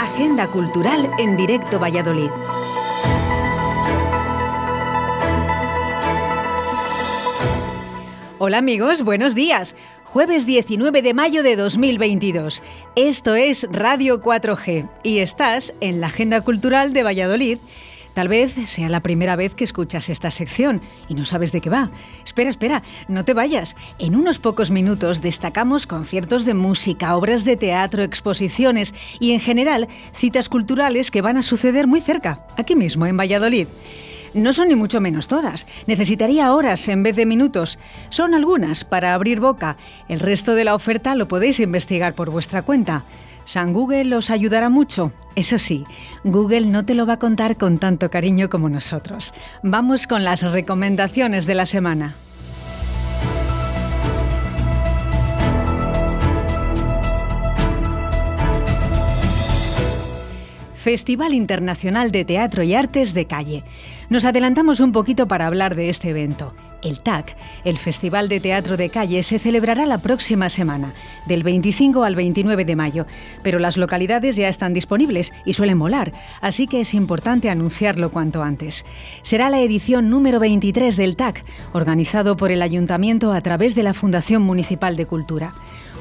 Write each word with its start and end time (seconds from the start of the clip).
Agenda 0.00 0.48
Cultural 0.48 1.08
en 1.20 1.36
directo 1.36 1.78
Valladolid. 1.78 2.30
Hola 8.38 8.58
amigos, 8.58 9.02
buenos 9.02 9.36
días. 9.36 9.76
Jueves 10.02 10.46
19 10.46 11.00
de 11.00 11.14
mayo 11.14 11.44
de 11.44 11.54
2022. 11.54 12.64
Esto 12.96 13.36
es 13.36 13.68
Radio 13.70 14.20
4G 14.20 14.88
y 15.04 15.18
estás 15.18 15.72
en 15.80 16.00
la 16.00 16.08
Agenda 16.08 16.40
Cultural 16.40 16.92
de 16.92 17.04
Valladolid. 17.04 17.58
Tal 18.16 18.28
vez 18.28 18.54
sea 18.64 18.88
la 18.88 19.00
primera 19.00 19.36
vez 19.36 19.54
que 19.54 19.64
escuchas 19.64 20.08
esta 20.08 20.30
sección 20.30 20.80
y 21.06 21.12
no 21.12 21.26
sabes 21.26 21.52
de 21.52 21.60
qué 21.60 21.68
va. 21.68 21.90
Espera, 22.24 22.48
espera, 22.48 22.82
no 23.08 23.26
te 23.26 23.34
vayas. 23.34 23.76
En 23.98 24.16
unos 24.16 24.38
pocos 24.38 24.70
minutos 24.70 25.20
destacamos 25.20 25.86
conciertos 25.86 26.46
de 26.46 26.54
música, 26.54 27.14
obras 27.14 27.44
de 27.44 27.58
teatro, 27.58 28.02
exposiciones 28.02 28.94
y 29.20 29.32
en 29.32 29.40
general 29.40 29.88
citas 30.14 30.48
culturales 30.48 31.10
que 31.10 31.20
van 31.20 31.36
a 31.36 31.42
suceder 31.42 31.86
muy 31.86 32.00
cerca, 32.00 32.46
aquí 32.56 32.74
mismo 32.74 33.04
en 33.04 33.18
Valladolid. 33.18 33.68
No 34.32 34.54
son 34.54 34.68
ni 34.68 34.76
mucho 34.76 34.98
menos 34.98 35.28
todas. 35.28 35.66
Necesitaría 35.86 36.54
horas 36.54 36.88
en 36.88 37.02
vez 37.02 37.16
de 37.16 37.26
minutos. 37.26 37.78
Son 38.08 38.32
algunas 38.32 38.84
para 38.84 39.12
abrir 39.12 39.40
boca. 39.40 39.76
El 40.08 40.20
resto 40.20 40.54
de 40.54 40.64
la 40.64 40.74
oferta 40.74 41.16
lo 41.16 41.28
podéis 41.28 41.60
investigar 41.60 42.14
por 42.14 42.30
vuestra 42.30 42.62
cuenta. 42.62 43.04
San 43.46 43.72
Google 43.72 44.14
os 44.16 44.28
ayudará 44.28 44.68
mucho. 44.68 45.12
Eso 45.36 45.58
sí, 45.58 45.84
Google 46.24 46.66
no 46.66 46.84
te 46.84 46.94
lo 46.94 47.06
va 47.06 47.14
a 47.14 47.18
contar 47.18 47.56
con 47.56 47.78
tanto 47.78 48.10
cariño 48.10 48.50
como 48.50 48.68
nosotros. 48.68 49.32
Vamos 49.62 50.06
con 50.06 50.24
las 50.24 50.42
recomendaciones 50.42 51.46
de 51.46 51.54
la 51.54 51.64
semana. 51.64 52.14
Festival 60.74 61.34
Internacional 61.34 62.12
de 62.12 62.24
Teatro 62.24 62.62
y 62.62 62.74
Artes 62.74 63.14
de 63.14 63.26
Calle. 63.26 63.64
Nos 64.08 64.24
adelantamos 64.24 64.80
un 64.80 64.92
poquito 64.92 65.26
para 65.26 65.46
hablar 65.46 65.74
de 65.74 65.88
este 65.88 66.10
evento. 66.10 66.54
El 66.82 67.00
TAC, 67.00 67.36
el 67.64 67.78
Festival 67.78 68.28
de 68.28 68.40
Teatro 68.40 68.76
de 68.76 68.90
Calle, 68.90 69.22
se 69.22 69.38
celebrará 69.38 69.86
la 69.86 69.98
próxima 69.98 70.48
semana, 70.48 70.92
del 71.26 71.42
25 71.42 72.04
al 72.04 72.14
29 72.14 72.64
de 72.64 72.76
mayo, 72.76 73.06
pero 73.42 73.58
las 73.58 73.76
localidades 73.76 74.36
ya 74.36 74.48
están 74.48 74.72
disponibles 74.72 75.32
y 75.44 75.54
suelen 75.54 75.78
molar, 75.78 76.12
así 76.40 76.66
que 76.66 76.80
es 76.80 76.94
importante 76.94 77.50
anunciarlo 77.50 78.10
cuanto 78.10 78.42
antes. 78.42 78.84
Será 79.22 79.50
la 79.50 79.60
edición 79.60 80.10
número 80.10 80.40
23 80.40 80.96
del 80.96 81.16
TAC, 81.16 81.44
organizado 81.72 82.36
por 82.36 82.52
el 82.52 82.62
Ayuntamiento 82.62 83.32
a 83.32 83.40
través 83.40 83.74
de 83.74 83.82
la 83.82 83.94
Fundación 83.94 84.42
Municipal 84.42 84.96
de 84.96 85.06
Cultura. 85.06 85.52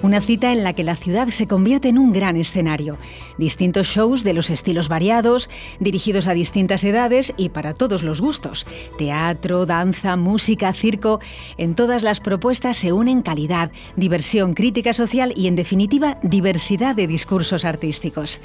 Una 0.02 0.22
cita 0.22 0.52
en 0.52 0.64
la 0.64 0.74
que 0.74 0.84
la 0.84 0.96
ciudad 0.96 1.30
se 1.30 1.48
convierte 1.48 1.88
en 1.88 1.98
un 1.98 2.14
gran 2.14 2.36
escenario. 2.36 2.98
Distintos 3.38 3.88
shows 3.88 4.24
de 4.24 4.34
los 4.34 4.50
estilos 4.50 4.88
variados, 4.88 5.50
dirigidos 5.80 6.28
a 6.28 6.34
distintas 6.34 6.84
edades 6.84 7.34
y 7.38 7.50
para 7.50 7.74
todos 7.74 8.04
los 8.04 8.22
gustos. 8.22 8.68
Teatro, 8.98 9.66
danza, 9.66 10.16
música, 10.16 10.74
circo. 10.74 11.20
En 11.58 11.74
todas 11.76 12.04
las 12.04 12.20
propuestas 12.20 12.78
se 12.78 12.92
unen 12.92 13.24
calidad, 13.24 13.72
diversión, 13.96 14.54
crítica 14.54 14.94
social 14.94 15.34
y, 15.36 15.48
en 15.48 15.56
definitiva, 15.56 16.18
diversidad 16.22 16.96
de 16.96 17.08
discursos 17.08 17.66
artísticos. 17.66 18.42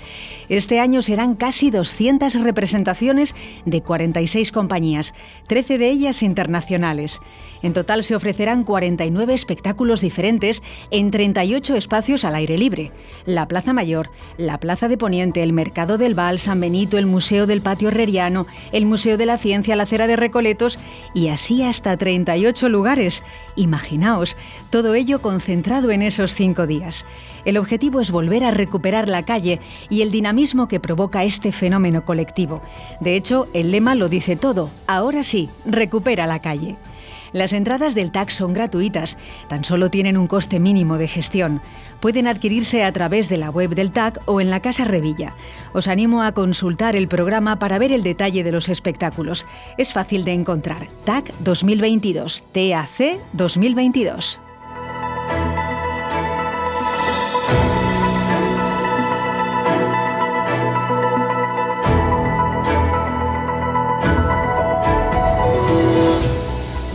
Este 0.49 0.81
año 0.81 1.03
serán 1.03 1.35
casi 1.35 1.71
200 1.71 2.43
representaciones 2.43 3.35
de 3.67 3.83
46 3.83 4.51
compañías, 4.53 5.15
13 5.47 5.79
de 5.79 5.91
ellas 5.91 6.23
internacionales. 6.23 7.21
En 7.63 7.75
total 7.75 8.05
se 8.05 8.15
ofrecerán 8.15 8.65
49 8.65 9.35
espectáculos 9.35 10.01
diferentes 10.01 10.63
en 10.91 11.11
38 11.41 11.77
espacios 11.77 12.27
al 12.27 12.35
aire 12.35 12.59
libre. 12.59 12.93
La 13.25 13.49
Plaza 13.49 13.73
Mayor, 13.73 14.11
la 14.37 14.61
Plaza 14.61 14.89
de 14.89 14.99
Poniente, 14.99 15.43
el 15.43 15.55
Mercado 15.55 15.97
del 15.97 16.15
Val, 16.15 16.39
San 16.39 16.61
Benito, 16.61 16.99
el 16.99 17.07
Museo 17.07 17.47
del 17.47 17.63
Patio 17.63 17.89
Herreriano, 17.89 18.47
el 18.73 18.85
Museo 18.85 19.17
de 19.17 19.25
la 19.25 19.39
Ciencia, 19.39 19.75
la 19.75 19.87
Cera 19.87 20.07
de 20.07 20.17
Recoletos 20.17 20.79
y 21.15 21.29
así 21.29 21.63
hasta 21.63 21.97
38 21.97 22.69
lugares. 22.69 23.23
Imaginaos, 23.57 24.37
todo 24.69 24.95
ello 24.95 25.23
concentrado 25.23 25.91
en 25.91 26.03
esos 26.03 26.35
cinco 26.35 26.67
días. 26.67 27.07
El 27.47 27.57
objetivo 27.57 28.01
es 28.01 28.11
volver 28.11 28.45
a 28.45 28.51
recuperar 28.51 29.09
la 29.09 29.23
calle 29.23 29.61
y 29.89 30.03
el 30.03 30.11
dinamismo 30.11 30.69
que 30.69 30.79
provoca 30.79 31.25
este 31.25 31.53
fenómeno 31.53 32.05
colectivo. 32.05 32.61
De 33.01 33.17
hecho, 33.17 33.49
el 33.55 33.73
lema 33.73 33.95
lo 33.95 34.11
dice 34.11 34.37
todo. 34.37 34.69
Ahora 34.87 35.23
sí, 35.23 35.49
recupera 35.65 36.27
la 36.27 36.41
calle. 36.41 36.77
Las 37.33 37.53
entradas 37.53 37.95
del 37.95 38.11
TAC 38.11 38.31
son 38.31 38.53
gratuitas, 38.53 39.17
tan 39.49 39.65
solo 39.65 39.91
tienen 39.91 40.17
un 40.17 40.27
coste 40.27 40.61
mínimo 40.61 40.99
de 40.99 41.09
gestión. 41.09 41.61
Pueden 42.01 42.27
adquirirse 42.27 42.85
a 42.85 42.93
través 42.93 43.29
de 43.29 43.37
la 43.37 43.51
web 43.51 43.75
del 43.75 43.93
TAC 43.93 44.21
o 44.27 44.41
en 44.41 44.51
la 44.51 44.61
Casa 44.61 44.85
Revilla. 44.85 45.35
Os 45.73 45.89
animo 45.89 46.23
a 46.23 46.33
consultar 46.33 46.97
el 46.97 47.09
programa 47.09 47.59
para 47.59 47.79
ver 47.79 47.93
el 47.93 48.03
detalle 48.03 48.45
de 48.45 48.53
los 48.53 48.69
espectáculos. 48.69 49.47
Es 49.79 49.93
fácil 49.93 50.25
de 50.25 50.33
encontrar. 50.33 50.87
TAC 51.05 51.33
2022. 51.41 52.45
TAC 52.53 53.19
2022. 53.33 54.41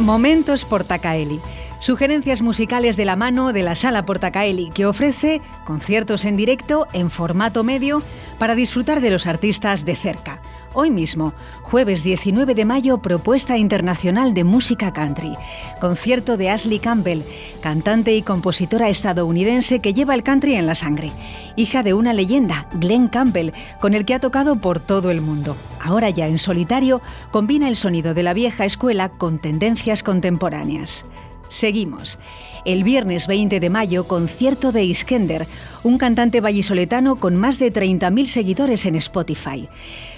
Momentos 0.06 0.66
Portacaeli. 0.66 1.42
Sugerencias 1.80 2.44
musicales 2.44 2.96
de 2.96 3.06
la 3.06 3.16
mano 3.16 3.54
de 3.54 3.64
la 3.64 3.74
Sala 3.74 4.06
Portacaeli, 4.06 4.70
que 4.70 4.86
ofrece 4.86 5.42
conciertos 5.66 6.26
en 6.26 6.38
directo 6.38 6.88
en 6.94 7.10
formato 7.10 7.64
medio 7.64 8.04
para 8.38 8.54
disfrutar 8.54 9.02
de 9.02 9.10
los 9.10 9.26
artistas 9.26 9.84
de 9.84 9.96
cerca. 9.96 10.42
Hoy 10.78 10.92
mismo, 10.92 11.32
jueves 11.62 12.04
19 12.04 12.54
de 12.54 12.66
mayo, 12.66 12.98
propuesta 12.98 13.58
internacional 13.58 14.34
de 14.34 14.44
música 14.44 14.92
country. 14.92 15.34
Concierto 15.80 16.36
de 16.36 16.50
Ashley 16.50 16.80
Campbell, 16.80 17.22
cantante 17.62 18.14
y 18.14 18.22
compositora 18.22 18.90
estadounidense 18.90 19.80
que 19.80 19.94
lleva 19.94 20.14
el 20.14 20.24
country 20.24 20.56
en 20.56 20.66
la 20.66 20.76
sangre. 20.76 21.12
Hija 21.56 21.82
de 21.82 21.94
una 21.94 22.12
leyenda, 22.12 22.68
Glenn 22.74 23.08
Campbell, 23.08 23.54
con 23.80 23.94
el 23.94 24.04
que 24.04 24.16
ha 24.16 24.20
tocado 24.20 24.58
por 24.58 24.82
todo 24.82 25.12
el 25.12 25.22
mundo. 25.22 25.56
Ahora 25.82 26.10
ya 26.10 26.28
en 26.28 26.38
solitario, 26.38 27.02
combina 27.32 27.70
el 27.70 27.78
sonido 27.78 28.14
de 28.14 28.24
la 28.24 28.34
vieja 28.34 28.66
escuela 28.66 29.08
con 29.08 29.40
tendencias 29.40 30.04
contemporáneas. 30.04 31.06
Seguimos. 31.48 32.20
El 32.66 32.84
viernes 32.84 33.28
20 33.28 33.60
de 33.60 33.70
mayo, 33.70 34.08
concierto 34.08 34.72
de 34.72 34.84
Iskender, 34.84 35.46
un 35.84 36.00
cantante 36.00 36.42
vallisoletano 36.42 37.18
con 37.18 37.36
más 37.36 37.60
de 37.60 37.72
30.000 37.72 38.26
seguidores 38.26 38.88
en 38.88 38.96
Spotify. 38.96 39.70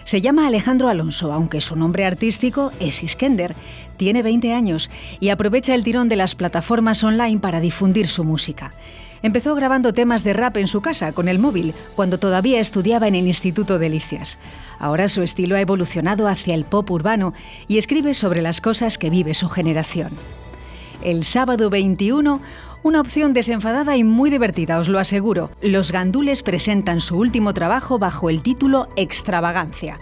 Se 0.06 0.22
llama 0.22 0.48
Alejandro 0.48 0.88
Alonso, 0.88 1.34
aunque 1.34 1.60
su 1.60 1.76
nombre 1.76 2.06
artístico 2.06 2.72
es 2.80 3.04
Iskender. 3.04 3.54
Tiene 3.98 4.24
20 4.24 4.54
años 4.54 4.90
y 5.20 5.28
aprovecha 5.28 5.76
el 5.76 5.84
tirón 5.84 6.08
de 6.08 6.16
las 6.16 6.36
plataformas 6.36 7.04
online 7.04 7.40
para 7.40 7.60
difundir 7.60 8.08
su 8.08 8.24
música. 8.24 8.72
Empezó 9.24 9.54
grabando 9.54 9.92
temas 9.92 10.24
de 10.24 10.32
rap 10.32 10.56
en 10.56 10.70
su 10.70 10.80
casa 10.80 11.12
con 11.12 11.28
el 11.28 11.40
móvil, 11.40 11.74
cuando 11.98 12.18
todavía 12.18 12.62
estudiaba 12.62 13.10
en 13.10 13.16
el 13.16 13.28
Instituto 13.28 13.78
Delicias. 13.78 14.38
Ahora 14.80 15.10
su 15.10 15.22
estilo 15.22 15.58
ha 15.58 15.62
evolucionado 15.62 16.30
hacia 16.30 16.56
el 16.56 16.64
pop 16.64 16.90
urbano 16.92 17.34
y 17.68 17.78
escribe 17.78 18.14
sobre 18.14 18.42
las 18.42 18.62
cosas 18.62 18.98
que 18.98 19.10
vive 19.10 19.34
su 19.34 19.50
generación. 19.50 20.12
El 21.08 21.24
sábado 21.24 21.70
21, 21.70 22.42
una 22.84 23.00
opción 23.00 23.32
desenfadada 23.32 23.96
y 23.96 24.04
muy 24.04 24.30
divertida, 24.30 24.78
os 24.78 24.90
lo 24.90 25.00
aseguro. 25.00 25.50
Los 25.62 25.94
gandules 25.94 26.44
presentan 26.44 27.00
su 27.00 27.18
último 27.18 27.54
trabajo 27.54 27.98
bajo 27.98 28.30
el 28.30 28.42
título 28.42 28.90
Extravagancia. 28.98 30.00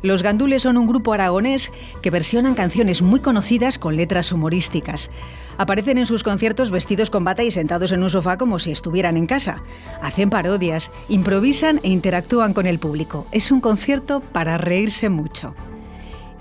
Los 0.00 0.22
gandules 0.22 0.62
son 0.62 0.78
un 0.78 0.86
grupo 0.86 1.12
aragonés 1.12 1.70
que 2.00 2.08
versionan 2.08 2.54
canciones 2.54 3.02
muy 3.02 3.20
conocidas 3.20 3.78
con 3.78 3.96
letras 3.96 4.32
humorísticas. 4.32 5.10
Aparecen 5.58 5.98
en 5.98 6.06
sus 6.06 6.22
conciertos 6.22 6.70
vestidos 6.70 7.10
con 7.10 7.22
bata 7.22 7.42
y 7.42 7.50
sentados 7.50 7.92
en 7.92 8.02
un 8.02 8.08
sofá 8.08 8.38
como 8.38 8.58
si 8.58 8.70
estuvieran 8.70 9.18
en 9.18 9.26
casa. 9.26 9.62
Hacen 10.00 10.30
parodias, 10.30 10.90
improvisan 11.10 11.80
e 11.82 11.90
interactúan 11.90 12.54
con 12.54 12.66
el 12.66 12.78
público. 12.78 13.26
Es 13.30 13.50
un 13.50 13.60
concierto 13.60 14.20
para 14.20 14.56
reírse 14.56 15.10
mucho. 15.10 15.54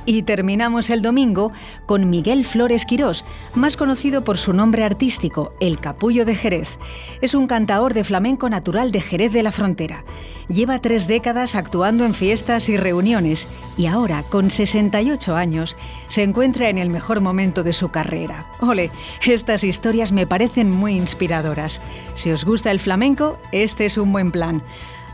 Y 0.06 0.22
terminamos 0.24 0.90
el 0.92 1.02
domingo 1.02 1.52
con 1.88 2.10
Miguel 2.10 2.46
Flores 2.46 2.86
Quirós, 2.86 3.25
más 3.56 3.75
conocido 3.75 4.24
por 4.24 4.38
su 4.38 4.54
nombre 4.54 4.84
artístico, 4.84 5.54
El 5.60 5.80
Capullo 5.80 6.25
de 6.25 6.36
Jerez. 6.36 6.78
Es 7.22 7.34
un 7.34 7.48
cantaor 7.48 7.96
de 7.96 8.04
flamenco 8.04 8.48
natural 8.48 8.92
de 8.92 9.02
Jerez 9.02 9.34
de 9.34 9.42
la 9.42 9.52
Frontera. 9.52 10.04
Lleva 10.48 10.80
tres 10.80 11.07
décadas 11.07 11.56
actuando 11.56 12.06
en 12.06 12.13
fiestas 12.13 12.69
y 12.69 12.78
reuniones 12.78 13.48
y 13.78 13.88
ahora, 13.88 14.22
con 14.30 14.52
68 14.52 15.36
años, 15.36 15.75
se 16.07 16.22
encuentra 16.22 16.69
en 16.69 16.78
el 16.78 16.92
mejor 16.92 17.19
momento 17.19 17.63
de 17.63 17.74
su 17.74 17.90
carrera. 17.90 18.46
Ole, 18.60 18.92
estas 19.25 19.63
historias 19.63 20.12
me 20.12 20.28
parecen 20.28 20.69
muy 20.69 20.94
inspiradoras. 20.94 21.81
Si 22.13 22.31
os 22.31 22.46
gusta 22.46 22.69
el 22.69 22.80
flamenco, 22.80 23.40
este 23.52 23.88
es 23.88 23.98
un 23.98 24.12
buen 24.12 24.31
plan. 24.31 24.62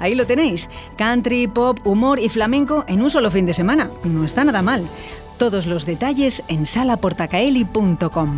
Ahí 0.02 0.16
lo 0.16 0.26
tenéis, 0.26 0.68
country, 0.98 1.48
pop, 1.48 1.80
humor 1.86 2.20
y 2.20 2.28
flamenco 2.28 2.84
en 2.88 3.02
un 3.02 3.12
solo 3.12 3.30
fin 3.30 3.46
de 3.46 3.54
semana. 3.54 3.92
No 4.04 4.26
está 4.26 4.44
nada 4.44 4.64
mal. 4.64 4.86
Todos 5.38 5.68
los 5.68 5.86
detalles 5.86 6.44
en 6.48 6.66
salaportacaeli.com. 6.66 8.38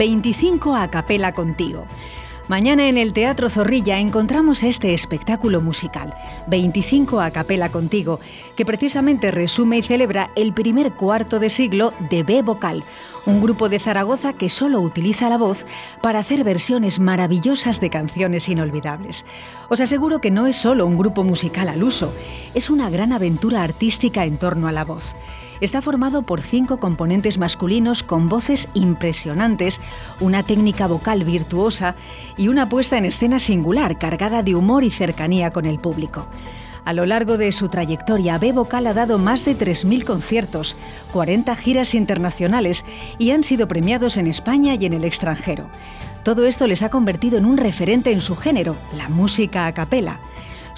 25 0.00 0.74
a 0.74 0.88
capela 0.88 1.32
contigo. 1.32 1.84
Mañana 2.50 2.88
en 2.88 2.98
el 2.98 3.12
Teatro 3.12 3.48
Zorrilla 3.48 4.00
encontramos 4.00 4.64
este 4.64 4.92
espectáculo 4.92 5.60
musical, 5.60 6.12
25 6.48 7.20
a 7.20 7.30
capela 7.30 7.68
contigo, 7.68 8.18
que 8.56 8.66
precisamente 8.66 9.30
resume 9.30 9.78
y 9.78 9.82
celebra 9.82 10.32
el 10.34 10.52
primer 10.52 10.94
cuarto 10.94 11.38
de 11.38 11.48
siglo 11.48 11.92
de 12.10 12.24
B 12.24 12.42
Vocal, 12.42 12.82
un 13.24 13.40
grupo 13.40 13.68
de 13.68 13.78
Zaragoza 13.78 14.32
que 14.32 14.48
solo 14.48 14.80
utiliza 14.80 15.28
la 15.28 15.38
voz 15.38 15.64
para 16.02 16.18
hacer 16.18 16.42
versiones 16.42 16.98
maravillosas 16.98 17.80
de 17.80 17.88
canciones 17.88 18.48
inolvidables. 18.48 19.24
Os 19.68 19.80
aseguro 19.80 20.20
que 20.20 20.32
no 20.32 20.48
es 20.48 20.56
solo 20.56 20.86
un 20.86 20.98
grupo 20.98 21.22
musical 21.22 21.68
al 21.68 21.84
uso, 21.84 22.12
es 22.56 22.68
una 22.68 22.90
gran 22.90 23.12
aventura 23.12 23.62
artística 23.62 24.24
en 24.24 24.38
torno 24.38 24.66
a 24.66 24.72
la 24.72 24.84
voz 24.84 25.14
está 25.60 25.82
formado 25.82 26.22
por 26.22 26.40
cinco 26.40 26.78
componentes 26.78 27.38
masculinos 27.38 28.02
con 28.02 28.28
voces 28.28 28.68
impresionantes, 28.74 29.80
una 30.20 30.42
técnica 30.42 30.86
vocal 30.86 31.24
virtuosa 31.24 31.94
y 32.36 32.48
una 32.48 32.68
puesta 32.68 32.98
en 32.98 33.04
escena 33.04 33.38
singular, 33.38 33.98
cargada 33.98 34.42
de 34.42 34.54
humor 34.54 34.84
y 34.84 34.90
cercanía 34.90 35.50
con 35.50 35.66
el 35.66 35.78
público. 35.78 36.26
A 36.84 36.92
lo 36.92 37.04
largo 37.04 37.36
de 37.36 37.52
su 37.52 37.68
trayectoria, 37.68 38.38
B 38.38 38.52
Vocal 38.52 38.86
ha 38.86 38.94
dado 38.94 39.18
más 39.18 39.44
de 39.44 39.54
3.000 39.56 40.04
conciertos, 40.04 40.76
40 41.12 41.54
giras 41.56 41.94
internacionales 41.94 42.84
y 43.18 43.32
han 43.32 43.42
sido 43.42 43.68
premiados 43.68 44.16
en 44.16 44.26
España 44.26 44.74
y 44.74 44.86
en 44.86 44.94
el 44.94 45.04
extranjero. 45.04 45.66
Todo 46.24 46.46
esto 46.46 46.66
les 46.66 46.82
ha 46.82 46.90
convertido 46.90 47.38
en 47.38 47.44
un 47.44 47.56
referente 47.56 48.12
en 48.12 48.20
su 48.20 48.36
género, 48.36 48.76
la 48.96 49.08
música 49.08 49.66
a 49.66 49.74
capela. 49.74 50.20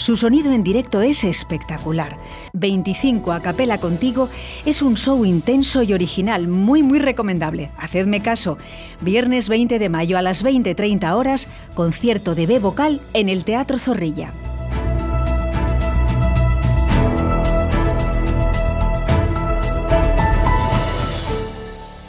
Su 0.03 0.17
sonido 0.17 0.51
en 0.51 0.65
directo 0.65 1.01
es 1.01 1.23
espectacular. 1.23 2.17
25 2.55 3.31
a 3.31 3.39
capela 3.39 3.79
contigo 3.79 4.29
es 4.67 4.83
un 4.83 4.97
show 4.97 5.25
intenso 5.25 5.85
y 5.85 5.93
original, 5.93 6.49
muy 6.49 6.83
muy 6.83 6.99
recomendable. 6.99 7.71
Hacedme 7.79 8.21
caso. 8.21 8.59
Viernes 9.01 9.49
20 9.49 9.79
de 9.79 9.89
mayo 9.89 10.19
a 10.19 10.23
las 10.23 10.43
20:30 10.43 11.15
horas, 11.15 11.47
concierto 11.75 12.35
de 12.35 12.47
B 12.47 12.59
vocal 12.59 13.01
en 13.15 13.29
el 13.29 13.45
Teatro 13.45 13.79
Zorrilla. 13.79 14.33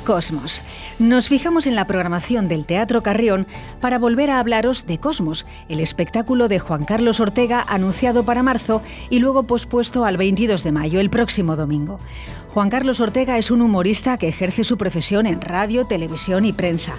Cosmos. 0.03 0.63
Nos 1.00 1.29
fijamos 1.29 1.65
en 1.65 1.75
la 1.75 1.88
programación 1.88 2.47
del 2.47 2.65
Teatro 2.65 3.01
Carrión 3.01 3.47
para 3.81 4.00
volver 4.00 4.29
a 4.29 4.39
hablaros 4.39 4.85
de 4.85 5.00
Cosmos, 5.00 5.45
el 5.69 5.79
espectáculo 5.79 6.47
de 6.47 6.59
Juan 6.59 6.85
Carlos 6.85 7.19
Ortega 7.19 7.65
anunciado 7.67 8.23
para 8.23 8.44
marzo 8.44 8.81
y 9.09 9.19
luego 9.19 9.44
pospuesto 9.44 10.05
al 10.05 10.17
22 10.17 10.63
de 10.63 10.71
mayo, 10.71 11.00
el 11.00 11.09
próximo 11.09 11.55
domingo. 11.55 12.00
Juan 12.53 12.69
Carlos 12.69 13.00
Ortega 13.00 13.38
es 13.38 13.50
un 13.50 13.61
humorista 13.61 14.17
que 14.17 14.27
ejerce 14.27 14.63
su 14.63 14.77
profesión 14.77 15.25
en 15.25 15.41
radio, 15.41 15.85
televisión 15.85 16.45
y 16.45 16.53
prensa. 16.53 16.94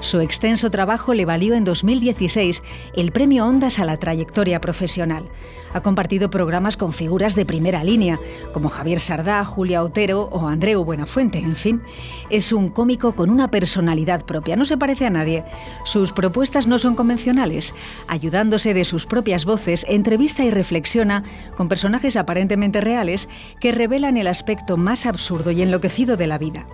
Su 0.00 0.20
extenso 0.20 0.70
trabajo 0.70 1.14
le 1.14 1.24
valió 1.24 1.54
en 1.54 1.64
2016 1.64 2.62
el 2.94 3.12
premio 3.12 3.46
Ondas 3.46 3.78
a 3.78 3.84
la 3.84 3.96
trayectoria 3.96 4.60
profesional. 4.60 5.24
Ha 5.72 5.82
compartido 5.82 6.30
programas 6.30 6.76
con 6.76 6.92
figuras 6.92 7.34
de 7.34 7.44
primera 7.44 7.82
línea, 7.82 8.18
como 8.52 8.68
Javier 8.68 9.00
Sardá, 9.00 9.44
Julia 9.44 9.82
Otero 9.82 10.22
o 10.32 10.46
Andreu 10.48 10.84
Buenafuente, 10.84 11.38
en 11.38 11.56
fin. 11.56 11.82
Es 12.30 12.52
un 12.52 12.70
cómico 12.70 13.14
con 13.14 13.30
una 13.30 13.50
personalidad 13.50 14.24
propia, 14.24 14.56
no 14.56 14.64
se 14.64 14.78
parece 14.78 15.06
a 15.06 15.10
nadie. 15.10 15.44
Sus 15.84 16.12
propuestas 16.12 16.66
no 16.66 16.78
son 16.78 16.94
convencionales. 16.94 17.74
Ayudándose 18.06 18.74
de 18.74 18.84
sus 18.84 19.06
propias 19.06 19.44
voces, 19.44 19.84
entrevista 19.88 20.44
y 20.44 20.50
reflexiona 20.50 21.24
con 21.56 21.68
personajes 21.68 22.16
aparentemente 22.16 22.80
reales 22.80 23.28
que 23.60 23.72
revelan 23.72 24.16
el 24.16 24.28
aspecto 24.28 24.76
más 24.76 25.04
absurdo 25.04 25.50
y 25.50 25.62
enloquecido 25.62 26.16
de 26.16 26.26
la 26.26 26.38
vida. 26.38 26.66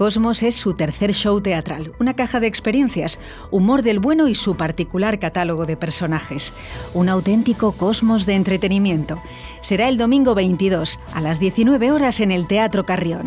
Cosmos 0.00 0.42
es 0.42 0.54
su 0.54 0.72
tercer 0.72 1.12
show 1.12 1.42
teatral, 1.42 1.92
una 2.00 2.14
caja 2.14 2.40
de 2.40 2.46
experiencias, 2.46 3.18
humor 3.50 3.82
del 3.82 3.98
bueno 3.98 4.28
y 4.28 4.34
su 4.34 4.56
particular 4.56 5.18
catálogo 5.18 5.66
de 5.66 5.76
personajes. 5.76 6.54
Un 6.94 7.10
auténtico 7.10 7.72
cosmos 7.72 8.24
de 8.24 8.34
entretenimiento. 8.34 9.22
Será 9.60 9.90
el 9.90 9.98
domingo 9.98 10.34
22 10.34 10.98
a 11.12 11.20
las 11.20 11.38
19 11.38 11.92
horas 11.92 12.20
en 12.20 12.30
el 12.30 12.46
Teatro 12.46 12.86
Carrión. 12.86 13.24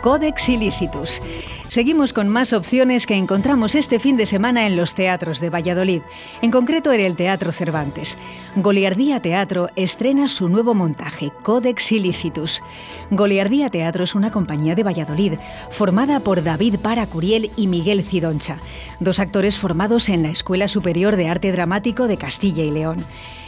Codex 0.00 0.48
Ilícitus. 0.48 1.20
Seguimos 1.70 2.12
con 2.12 2.28
más 2.28 2.52
opciones 2.52 3.06
que 3.06 3.14
encontramos 3.14 3.76
este 3.76 4.00
fin 4.00 4.16
de 4.16 4.26
semana 4.26 4.66
en 4.66 4.74
los 4.76 4.96
teatros 4.96 5.38
de 5.38 5.50
Valladolid, 5.50 6.02
en 6.42 6.50
concreto 6.50 6.92
en 6.92 7.00
el 7.00 7.14
Teatro 7.14 7.52
Cervantes. 7.52 8.18
Goliardía 8.56 9.22
Teatro 9.22 9.68
estrena 9.76 10.26
su 10.26 10.48
nuevo 10.48 10.74
montaje, 10.74 11.30
Codex 11.44 11.92
Ilícitus. 11.92 12.60
Goliardía 13.12 13.70
Teatro 13.70 14.02
es 14.02 14.16
una 14.16 14.32
compañía 14.32 14.74
de 14.74 14.82
Valladolid, 14.82 15.34
formada 15.70 16.18
por 16.18 16.42
David 16.42 16.80
Paracuriel 16.82 17.52
y 17.54 17.68
Miguel 17.68 18.02
Cidoncha, 18.02 18.56
dos 18.98 19.20
actores 19.20 19.56
formados 19.56 20.08
en 20.08 20.24
la 20.24 20.30
Escuela 20.30 20.66
Superior 20.66 21.14
de 21.14 21.28
Arte 21.28 21.52
Dramático 21.52 22.08
de 22.08 22.16
Castilla 22.16 22.64
y 22.64 22.72
León. 22.72 22.96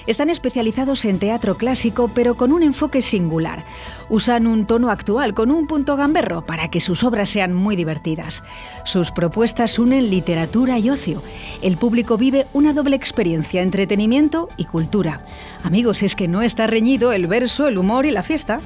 Están 0.07 0.31
especializados 0.31 1.05
en 1.05 1.19
teatro 1.19 1.57
clásico, 1.57 2.11
pero 2.15 2.35
con 2.35 2.53
un 2.53 2.63
enfoque 2.63 3.03
singular. 3.03 3.65
Usan 4.09 4.47
un 4.47 4.67
tono 4.67 4.91
actual 4.91 5.35
con 5.35 5.51
un 5.51 5.67
punto 5.67 5.97
gamberro 5.97 6.45
para 6.45 6.69
que 6.69 6.81
sus 6.81 7.05
obras 7.05 7.31
sean 7.31 7.53
muy 7.53 7.77
divertidas. 7.77 8.43
Sus 8.85 9.11
propuestas 9.11 9.79
unen 9.79 10.11
literatura 10.11 10.79
y 10.79 10.91
ocio. 10.91 11.23
El 11.63 11.77
público 11.77 12.19
vive 12.19 12.47
una 12.53 12.73
doble 12.73 12.97
experiencia, 12.97 13.63
entretenimiento 13.63 14.49
y 14.57 14.65
cultura. 14.65 15.25
Amigos, 15.63 16.03
es 16.03 16.17
que 16.17 16.29
no 16.29 16.43
está 16.43 16.67
reñido 16.67 17.13
el 17.13 17.27
verso, 17.27 17.69
el 17.69 17.79
humor 17.79 18.07
y 18.07 18.11
la 18.11 18.23
fiesta. 18.23 18.61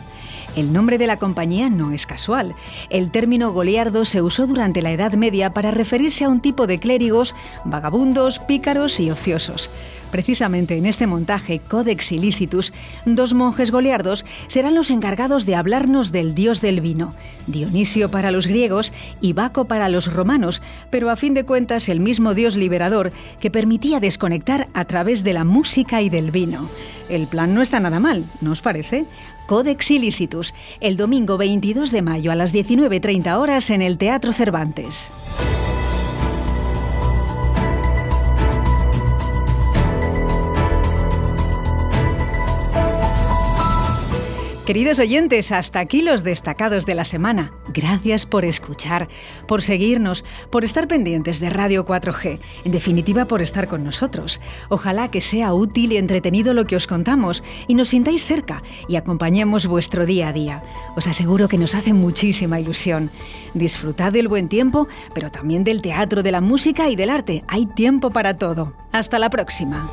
El 0.57 0.73
nombre 0.73 0.97
de 0.97 1.07
la 1.07 1.19
compañía 1.19 1.69
no 1.69 1.93
es 1.93 2.07
casual. 2.07 2.55
El 2.89 3.11
término 3.11 3.53
goliardo 3.53 4.07
se 4.07 4.23
usó 4.23 4.47
durante 4.47 4.81
la 4.81 4.91
Edad 4.91 5.13
Media 5.13 5.53
para 5.53 5.71
referirse 5.71 6.25
a 6.25 6.31
un 6.31 6.41
tipo 6.41 6.67
de 6.67 6.79
clérigos 6.79 7.35
vagabundos, 7.67 8.39
pícaros 8.39 8.99
y 8.99 9.11
ociosos. 9.11 9.71
Precisamente 10.17 10.79
en 10.79 10.87
este 10.87 11.07
montaje 11.07 11.59
Codex 11.59 12.11
Ilícitus, 12.11 12.73
dos 13.05 13.35
monjes 13.35 13.71
goliardos 13.71 14.25
serán 14.47 14.75
los 14.75 14.89
encargados 14.89 15.45
de 15.45 15.57
hablarnos 15.57 16.11
del 16.11 16.35
dios 16.35 16.63
del 16.63 16.81
vino, 16.81 17.15
Dionisio 17.47 18.11
para 18.11 18.31
los 18.31 18.47
griegos 18.47 18.95
y 19.21 19.35
Baco 19.35 19.67
para 19.67 19.91
los 19.91 20.11
romanos, 20.11 20.63
pero 20.89 21.11
a 21.11 21.17
fin 21.17 21.35
de 21.35 21.45
cuentas 21.45 21.91
el 21.91 22.01
mismo 22.01 22.33
dios 22.33 22.57
liberador 22.57 23.13
que 23.41 23.51
permitía 23.51 24.01
desconectar 24.01 24.69
a 24.73 24.87
través 24.87 25.23
de 25.23 25.35
la 25.35 25.45
música 25.45 26.01
y 26.01 26.09
del 26.09 26.31
vino. 26.31 26.67
El 27.11 27.27
plan 27.27 27.55
no 27.55 27.61
está 27.61 27.79
nada 27.79 28.01
mal, 28.01 28.25
¿no 28.41 28.53
os 28.53 28.63
parece? 28.63 29.05
Codex 29.47 29.91
Ilícitus, 29.91 30.55
el 30.81 30.97
domingo 30.97 31.37
22 31.37 31.91
de 31.91 32.01
mayo 32.01 32.33
a 32.33 32.37
las 32.37 32.55
19.30 32.55 33.39
horas 33.39 33.69
en 33.69 33.83
el 33.83 33.99
Teatro 33.99 34.33
Cervantes. 34.33 35.11
Queridos 44.67 44.99
oyentes, 44.99 45.53
hasta 45.53 45.79
aquí 45.79 46.03
los 46.03 46.25
destacados 46.25 46.87
de 46.87 46.97
la 46.97 47.05
semana. 47.05 47.53
Gracias 47.73 48.27
por 48.27 48.45
escuchar, 48.45 49.07
por 49.47 49.63
seguirnos, 49.63 50.25
por 50.51 50.65
estar 50.65 50.89
pendientes 50.89 51.39
de 51.39 51.51
Radio 51.51 51.87
4G, 51.87 52.41
en 52.65 52.73
definitiva 52.73 53.27
por 53.27 53.43
estar 53.43 53.69
con 53.69 53.85
nosotros. 53.85 54.41
Ojalá 54.69 55.09
que 55.13 55.21
sea 55.21 55.55
útil 55.55 55.93
y 55.93 55.99
entretenido 55.99 56.53
lo 56.53 56.67
que 56.67 56.75
os 56.75 56.89
contamos 56.89 57.45
y 57.69 57.77
nos 57.77 57.91
sintáis 57.91 58.25
cerca 58.25 58.65
y 58.89 58.97
acompañemos 58.97 59.69
vuestro 59.69 60.05
día 60.05 60.31
a 60.31 60.33
día. 60.33 60.65
Os 60.97 61.07
aseguro 61.07 61.47
que 61.47 61.59
nos 61.59 61.77
hace 61.77 61.93
muchísima 61.93 62.59
ilusión. 62.59 63.11
Disfrutad 63.55 64.11
del 64.11 64.27
buen 64.27 64.49
tiempo, 64.49 64.89
pero 65.15 65.31
también 65.31 65.63
del 65.63 65.81
teatro, 65.81 66.25
de 66.25 66.33
la 66.33 66.41
música 66.41 66.91
y 66.91 66.97
del 66.97 67.11
arte. 67.11 67.45
Hay 67.47 67.67
tiempo 67.67 68.11
para 68.11 68.37
todo. 68.37 68.73
Hasta 68.91 69.21
la 69.21 69.31
próxima. 69.31 69.89